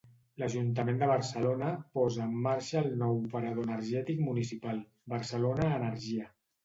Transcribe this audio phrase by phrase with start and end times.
[0.43, 1.67] L'Ajuntament de Barcelona
[1.99, 4.81] posa en marxa el nou operador energètic municipal,
[5.15, 6.27] Barcelona Energia.